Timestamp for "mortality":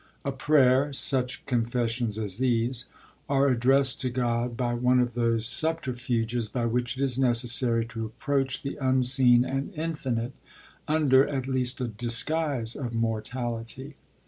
12.95-13.95